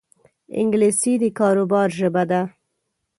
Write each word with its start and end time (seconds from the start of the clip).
انګلیسي 0.59 1.13
د 1.21 1.23
کاروبار 1.39 1.87
ژبه 1.99 2.23
ده 2.31 2.41